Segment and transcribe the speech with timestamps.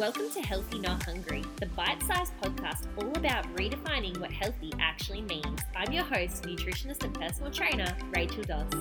[0.00, 5.20] Welcome to Healthy Not Hungry, the bite sized podcast all about redefining what healthy actually
[5.20, 5.60] means.
[5.76, 8.72] I'm your host, nutritionist and personal trainer, Rachel Doss.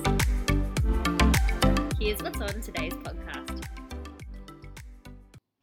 [2.00, 3.66] Here's what's on today's podcast.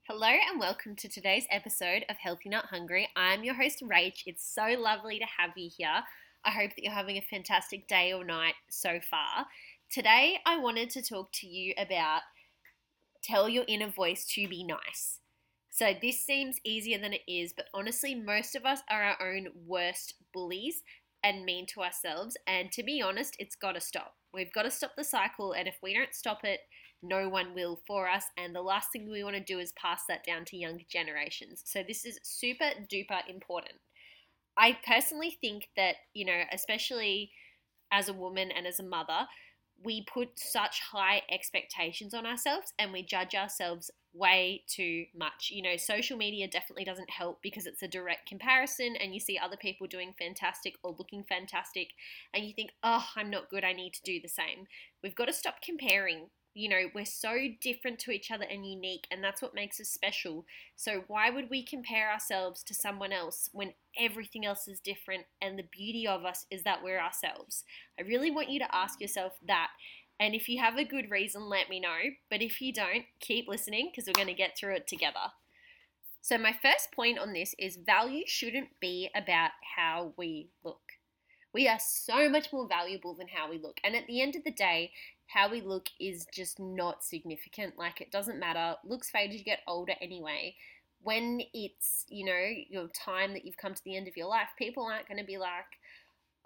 [0.07, 3.09] Hello and welcome to today's episode of Healthy Not Hungry.
[3.17, 4.25] I'm your host, Rach.
[4.27, 6.05] It's so lovely to have you here.
[6.45, 9.47] I hope that you're having a fantastic day or night so far.
[9.91, 12.21] Today, I wanted to talk to you about
[13.23, 15.21] tell your inner voice to be nice.
[15.77, 19.49] So this seems easier than it is, but honestly, most of us are our own
[19.67, 20.83] worst bullies
[21.23, 22.35] and mean to ourselves.
[22.47, 24.15] And to be honest, it's got to stop.
[24.33, 26.61] We've got to stop the cycle, and if we don't stop it,
[27.03, 28.25] no one will for us.
[28.39, 31.61] And the last thing we want to do is pass that down to younger generations.
[31.67, 33.75] So this is super duper important.
[34.57, 37.33] I personally think that, you know, especially
[37.93, 39.27] as a woman and as a mother,
[39.85, 45.51] we put such high expectations on ourselves and we judge ourselves way too much.
[45.51, 49.39] You know, social media definitely doesn't help because it's a direct comparison and you see
[49.39, 51.89] other people doing fantastic or looking fantastic
[52.35, 54.67] and you think, oh, I'm not good, I need to do the same.
[55.03, 59.07] We've got to stop comparing you know, we're so different to each other and unique,
[59.11, 60.47] and that's what makes us special.
[60.75, 65.59] So, why would we compare ourselves to someone else when everything else is different and
[65.59, 67.63] the beauty of us is that we're ourselves?
[68.01, 69.69] I really want you to ask yourself that.
[70.19, 71.99] And if you have a good reason, let me know.
[72.31, 75.33] But if you don't, keep listening because we're going to get through it together.
[76.23, 80.81] So, my first point on this is value shouldn't be about how we look.
[81.53, 83.79] We are so much more valuable than how we look.
[83.85, 84.93] And at the end of the day,
[85.29, 87.79] how we look is just not significant.
[87.79, 88.77] Like it doesn't matter.
[88.85, 90.57] Looks fade as you get older anyway.
[91.03, 94.49] When it's, you know, your time that you've come to the end of your life,
[94.59, 95.65] people aren't going to be like,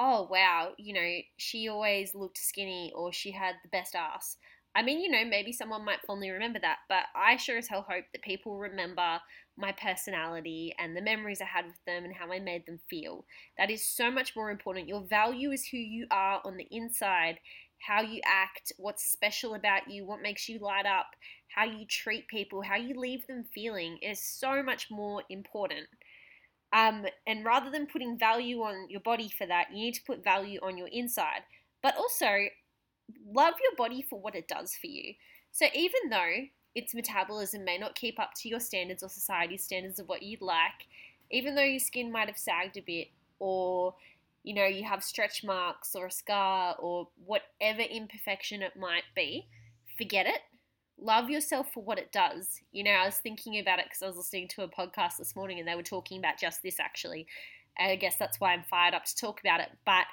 [0.00, 4.38] oh, wow, you know, she always looked skinny or she had the best ass.
[4.74, 7.86] I mean, you know, maybe someone might fondly remember that, but I sure as hell
[7.88, 9.20] hope that people remember
[9.58, 13.27] my personality and the memories I had with them and how I made them feel.
[13.58, 14.89] That is so much more important.
[14.89, 17.40] Your value is who you are on the inside
[17.86, 21.06] how you act, what's special about you, what makes you light up,
[21.48, 25.86] how you treat people, how you leave them feeling is so much more important.
[26.73, 30.23] Um, and rather than putting value on your body for that, you need to put
[30.23, 31.42] value on your inside.
[31.83, 32.29] But also,
[33.27, 35.14] love your body for what it does for you.
[35.51, 39.98] So even though its metabolism may not keep up to your standards or society's standards
[39.98, 40.86] of what you'd like,
[41.31, 43.08] even though your skin might have sagged a bit
[43.41, 43.95] or
[44.42, 49.47] you know, you have stretch marks or a scar or whatever imperfection it might be,
[49.98, 50.41] forget it.
[51.00, 52.61] Love yourself for what it does.
[52.72, 55.34] You know, I was thinking about it because I was listening to a podcast this
[55.34, 57.27] morning and they were talking about just this actually.
[57.78, 59.70] I guess that's why I'm fired up to talk about it.
[59.86, 60.05] But,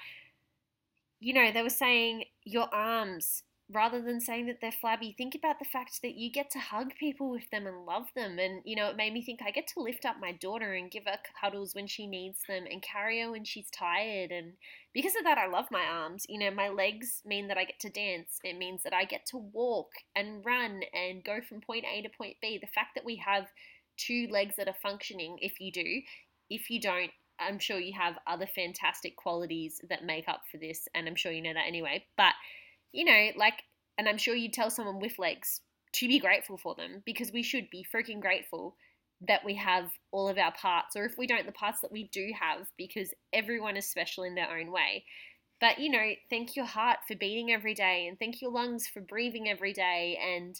[1.19, 5.59] you know, they were saying your arms rather than saying that they're flabby, think about
[5.59, 8.39] the fact that you get to hug people with them and love them.
[8.39, 10.89] And, you know, it made me think I get to lift up my daughter and
[10.89, 14.31] give her cuddles when she needs them and carry her when she's tired.
[14.31, 14.53] And
[14.94, 16.25] because of that, I love my arms.
[16.29, 18.39] You know, my legs mean that I get to dance.
[18.41, 22.09] It means that I get to walk and run and go from point A to
[22.09, 22.57] point B.
[22.57, 23.47] The fact that we have
[23.97, 26.01] two legs that are functioning, if you do,
[26.50, 30.88] if you don't, I'm sure you have other fantastic qualities that make up for this.
[30.95, 32.06] And I'm sure you know that anyway.
[32.16, 32.33] But,
[32.91, 33.63] you know, like,
[33.97, 35.61] and I'm sure you'd tell someone with legs
[35.93, 38.75] to be grateful for them because we should be freaking grateful
[39.27, 42.09] that we have all of our parts, or if we don't, the parts that we
[42.11, 45.03] do have, because everyone is special in their own way.
[45.59, 49.01] But, you know, thank your heart for beating every day and thank your lungs for
[49.01, 50.19] breathing every day.
[50.23, 50.59] And,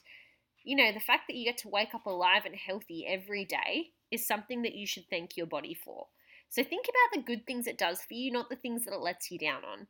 [0.64, 3.92] you know, the fact that you get to wake up alive and healthy every day
[4.12, 6.08] is something that you should thank your body for.
[6.50, 9.02] So think about the good things it does for you, not the things that it
[9.02, 9.88] lets you down on.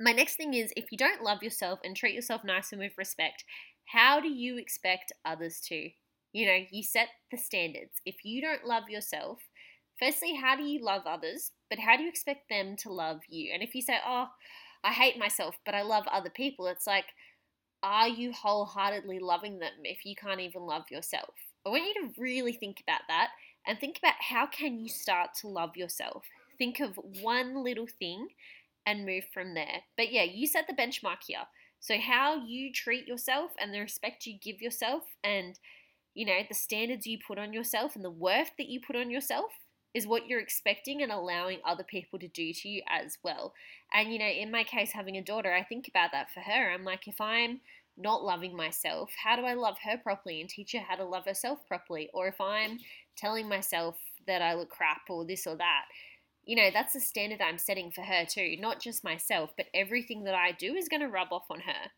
[0.00, 2.98] My next thing is if you don't love yourself and treat yourself nice and with
[2.98, 3.44] respect,
[3.86, 5.90] how do you expect others to?
[6.32, 8.00] You know, you set the standards.
[8.04, 9.38] If you don't love yourself,
[10.00, 11.52] firstly, how do you love others?
[11.70, 13.52] But how do you expect them to love you?
[13.54, 14.26] And if you say, oh,
[14.82, 17.06] I hate myself, but I love other people, it's like,
[17.82, 21.34] are you wholeheartedly loving them if you can't even love yourself?
[21.66, 23.28] I want you to really think about that
[23.66, 26.24] and think about how can you start to love yourself.
[26.58, 28.28] Think of one little thing
[28.86, 29.82] and move from there.
[29.96, 31.46] But yeah, you set the benchmark here.
[31.80, 35.58] So how you treat yourself and the respect you give yourself and
[36.14, 39.10] you know, the standards you put on yourself and the worth that you put on
[39.10, 39.50] yourself
[39.92, 43.52] is what you're expecting and allowing other people to do to you as well.
[43.92, 46.70] And you know, in my case having a daughter, I think about that for her.
[46.72, 47.60] I'm like if I'm
[47.96, 51.26] not loving myself, how do I love her properly and teach her how to love
[51.26, 52.10] herself properly?
[52.12, 52.78] Or if I'm
[53.16, 53.96] telling myself
[54.26, 55.84] that I look crap or this or that,
[56.46, 60.24] you know, that's the standard I'm setting for her too, not just myself, but everything
[60.24, 61.90] that I do is going to rub off on her.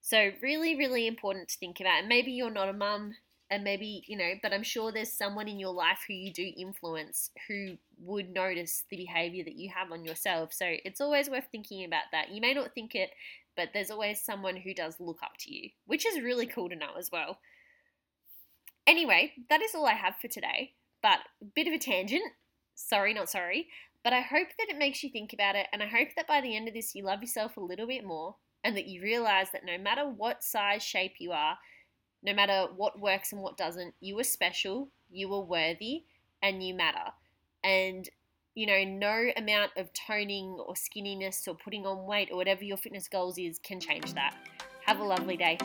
[0.00, 2.00] So, really, really important to think about.
[2.00, 3.14] And maybe you're not a mum
[3.52, 6.52] and maybe, you know, but I'm sure there's someone in your life who you do
[6.56, 10.54] influence who would notice the behavior that you have on yourself.
[10.54, 12.30] So it's always worth thinking about that.
[12.30, 13.10] You may not think it,
[13.54, 16.76] but there's always someone who does look up to you, which is really cool to
[16.76, 17.38] know as well.
[18.86, 20.72] Anyway, that is all I have for today,
[21.02, 22.32] but a bit of a tangent.
[22.74, 23.68] Sorry, not sorry.
[24.04, 26.40] But I hope that it makes you think about it, and I hope that by
[26.40, 28.34] the end of this, you love yourself a little bit more,
[28.64, 31.56] and that you realize that no matter what size, shape you are,
[32.22, 36.04] no matter what works and what doesn't, you are special, you are worthy,
[36.42, 37.12] and you matter.
[37.62, 38.08] And,
[38.54, 42.76] you know, no amount of toning or skinniness or putting on weight or whatever your
[42.76, 44.36] fitness goals is can change that.
[44.84, 45.58] Have a lovely day.